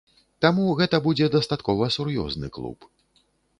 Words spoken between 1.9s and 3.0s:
сур'ёзны клуб.